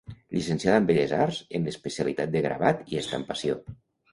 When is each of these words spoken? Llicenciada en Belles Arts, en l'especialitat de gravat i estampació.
Llicenciada 0.35 0.77
en 0.81 0.87
Belles 0.87 1.13
Arts, 1.17 1.43
en 1.59 1.67
l'especialitat 1.69 2.33
de 2.37 2.45
gravat 2.49 2.83
i 2.95 3.01
estampació. 3.03 3.63